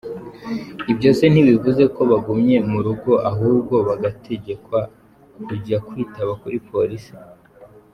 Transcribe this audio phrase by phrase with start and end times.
[0.91, 4.79] Ibyo se ntibivuze ko bagumye murugo ahubwo bagategekwa
[5.45, 7.11] kujya bitaba kuri police?